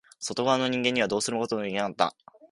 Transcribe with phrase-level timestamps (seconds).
[0.19, 2.15] 外側の人間にはどうすることもできなくなった。